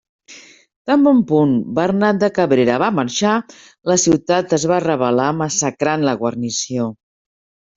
Tan 0.91 1.03
bon 1.07 1.19
punt 1.31 1.51
Bernat 1.79 2.21
de 2.23 2.29
Cabrera 2.39 2.79
va 2.85 2.89
marxar, 3.01 3.35
la 3.93 3.99
ciutat 4.07 4.57
es 4.59 4.67
rebel·là 4.75 5.29
massacrant 5.43 6.09
la 6.11 6.17
guarnició. 6.25 6.91